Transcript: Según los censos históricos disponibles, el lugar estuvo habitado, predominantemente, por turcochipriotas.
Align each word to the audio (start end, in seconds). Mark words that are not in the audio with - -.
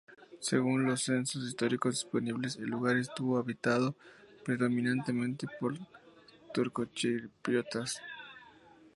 Según 0.39 0.85
los 0.87 1.03
censos 1.03 1.43
históricos 1.47 1.93
disponibles, 1.93 2.55
el 2.55 2.71
lugar 2.71 2.97
estuvo 2.97 3.37
habitado, 3.37 3.95
predominantemente, 4.43 5.45
por 5.59 5.77
turcochipriotas. 6.55 8.01